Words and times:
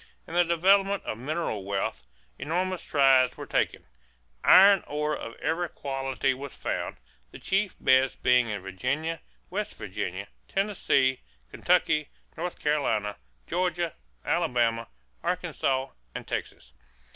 In 0.25 0.33
the 0.33 0.43
development 0.43 1.03
of 1.05 1.19
mineral 1.19 1.63
wealth, 1.63 2.07
enormous 2.39 2.81
strides 2.81 3.37
were 3.37 3.45
taken. 3.45 3.85
Iron 4.43 4.83
ore 4.87 5.15
of 5.15 5.35
every 5.35 5.69
quality 5.69 6.33
was 6.33 6.55
found, 6.55 6.97
the 7.29 7.37
chief 7.37 7.75
beds 7.79 8.15
being 8.15 8.49
in 8.49 8.63
Virginia, 8.63 9.21
West 9.51 9.75
Virginia, 9.77 10.25
Tennessee, 10.47 11.21
Kentucky, 11.51 12.09
North 12.35 12.59
Carolina, 12.59 13.17
Georgia, 13.45 13.93
Alabama, 14.25 14.87
Arkansas, 15.21 15.89
and 16.15 16.27
Texas. 16.27 16.73